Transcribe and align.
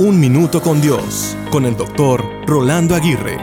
Un 0.00 0.18
Minuto 0.18 0.62
con 0.62 0.80
Dios, 0.80 1.36
con 1.50 1.66
el 1.66 1.76
doctor 1.76 2.24
Rolando 2.46 2.94
Aguirre. 2.94 3.36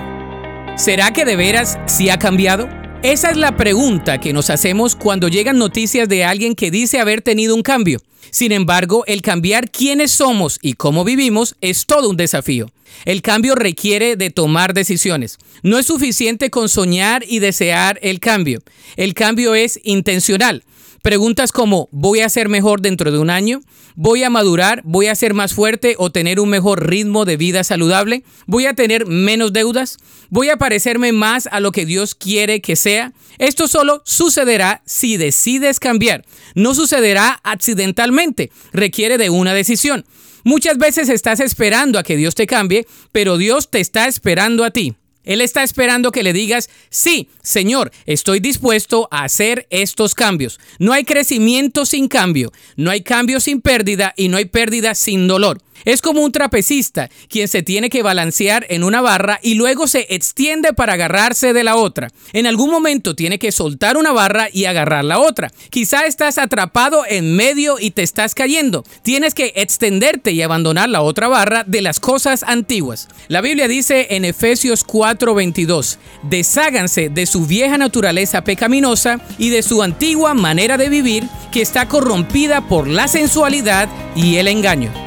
¿Será 0.76 1.14
que 1.14 1.24
de 1.24 1.36
veras 1.36 1.78
sí 1.86 2.10
ha 2.10 2.18
cambiado? 2.18 2.68
Esa 3.04 3.30
es 3.30 3.38
la 3.38 3.56
pregunta 3.56 4.20
que 4.20 4.34
nos 4.34 4.50
hacemos 4.50 4.96
cuando 4.96 5.28
llegan 5.28 5.60
noticias 5.60 6.10
de 6.10 6.26
alguien 6.26 6.56
que 6.56 6.72
dice 6.72 7.00
haber 7.00 7.22
tenido 7.22 7.54
un 7.54 7.62
cambio. 7.62 8.00
Sin 8.32 8.52
embargo, 8.52 9.04
el 9.06 9.22
cambiar 9.22 9.70
quiénes 9.70 10.10
somos 10.10 10.58
y 10.60 10.74
cómo 10.74 11.04
vivimos 11.04 11.56
es 11.62 11.86
todo 11.86 12.10
un 12.10 12.18
desafío. 12.18 12.72
El 13.06 13.22
cambio 13.22 13.54
requiere 13.54 14.16
de 14.16 14.32
tomar 14.32 14.74
decisiones. 14.74 15.38
No 15.62 15.78
es 15.78 15.86
suficiente 15.86 16.50
con 16.50 16.70
soñar 16.70 17.24
y 17.28 17.38
desear 17.38 18.00
el 18.02 18.20
cambio. 18.20 18.64
El 18.96 19.14
cambio 19.14 19.54
es 19.54 19.80
intencional. 19.84 20.64
Preguntas 21.02 21.52
como 21.52 21.90
¿voy 21.92 22.22
a 22.22 22.30
ser 22.30 22.50
mejor 22.50 22.82
dentro 22.82 23.12
de 23.12 23.20
un 23.20 23.30
año? 23.30 23.62
¿Voy 23.96 24.24
a 24.24 24.30
madurar? 24.30 24.82
¿Voy 24.84 25.08
a 25.08 25.16
ser 25.16 25.34
más 25.34 25.54
fuerte 25.54 25.96
o 25.98 26.12
tener 26.12 26.40
un 26.40 26.50
mejor 26.50 26.88
ritmo 26.88 27.26
de 27.26 27.38
vida 27.38 27.64
saludable? 27.64 28.24
¿Voy 28.46 28.66
a 28.66 28.74
tener 28.74 29.06
menos 29.06 29.54
deudas? 29.54 29.98
¿Voy 30.30 30.50
a 30.50 30.58
parecerme 30.58 31.12
más 31.12 31.48
a 31.52 31.60
lo 31.60 31.72
que 31.72 31.86
Dios 31.86 32.14
quiere 32.14 32.62
que 32.62 32.76
sea? 32.76 33.14
Esto 33.38 33.68
solo 33.68 34.02
sucederá 34.06 34.82
si 34.86 35.18
decides 35.18 35.80
cambiar. 35.80 36.26
No 36.56 36.74
sucederá 36.74 37.40
accidentalmente. 37.44 38.52
Requiere 38.74 39.18
de 39.18 39.30
una 39.30 39.54
decisión. 39.54 40.06
Muchas 40.44 40.78
veces 40.78 41.10
estás 41.10 41.40
esperando 41.40 42.00
a 42.00 42.04
que 42.04 42.18
Dios 42.18 42.36
te 42.36 42.48
cambie, 42.48 42.88
pero 43.12 43.38
Dios 43.38 43.70
te 43.70 43.80
está 43.80 44.08
esperando 44.08 44.64
a 44.64 44.72
ti. 44.72 44.96
Él 45.28 45.42
está 45.42 45.62
esperando 45.62 46.12
que 46.12 46.24
le 46.24 46.34
digas, 46.34 46.70
sí, 46.90 47.30
Señor, 47.44 47.92
estoy 48.06 48.40
dispuesto 48.40 49.10
a 49.12 49.26
hacer 49.26 49.68
estos 49.70 50.16
cambios. 50.16 50.58
No 50.80 50.94
hay 50.94 51.04
crecimiento 51.04 51.86
sin 51.86 52.08
cambio, 52.08 52.54
no 52.78 52.90
hay 52.90 53.02
cambio 53.02 53.42
sin 53.42 53.62
pérdida 53.62 54.14
y 54.16 54.30
no 54.30 54.38
hay 54.38 54.46
pérdida 54.46 54.96
sin 54.96 55.28
dolor. 55.28 55.62
Es 55.86 56.02
como 56.02 56.24
un 56.24 56.32
trapecista, 56.32 57.10
quien 57.30 57.48
se 57.48 57.64
tiene 57.64 57.90
que 57.90 58.04
balancear 58.04 58.66
en 58.70 58.84
una 58.84 59.02
barra 59.02 59.40
y 59.42 59.56
luego 59.56 59.88
se 59.88 60.08
extiende 60.10 60.74
para 60.74 60.94
agarrarse 60.94 61.54
de 61.54 61.64
la 61.64 61.76
otra. 61.76 62.10
En 62.34 62.48
algún 62.48 62.70
momento 62.70 63.16
tiene 63.16 63.40
que 63.40 63.52
soltar 63.52 63.98
una 63.98 64.12
barra 64.12 64.48
y 64.52 64.66
agarrar 64.66 65.06
la 65.06 65.20
otra. 65.20 65.52
Quizá 65.70 66.06
estás 66.06 66.38
atrapado 66.38 67.04
en 67.08 67.36
medio 67.36 67.78
y 67.80 67.92
te 67.92 68.04
estás 68.04 68.36
cayendo. 68.36 68.84
Tienes 69.04 69.34
que 69.34 69.54
extenderte 69.56 70.32
y 70.32 70.42
abandonar 70.42 70.90
la 70.90 71.02
otra 71.02 71.28
barra 71.28 71.64
de 71.66 71.82
las 71.82 72.00
cosas 72.00 72.44
antiguas. 72.44 73.08
La 73.28 73.42
Biblia 73.42 73.68
dice 73.68 74.08
en 74.12 74.26
Efesios 74.26 74.86
4:22, 74.86 75.98
desháganse 76.24 77.10
de 77.10 77.26
su 77.26 77.46
vieja 77.46 77.78
naturaleza 77.78 78.44
pecaminosa 78.44 79.20
y 79.38 79.50
de 79.50 79.64
su 79.64 79.82
antigua 79.84 80.34
manera 80.34 80.78
de 80.78 80.90
vivir 80.90 81.24
que 81.52 81.62
está 81.62 81.88
corrompida 81.88 82.68
por 82.68 82.88
la 82.88 83.08
sensualidad 83.08 83.90
y 84.16 84.38
el 84.38 84.48
engaño. 84.48 85.07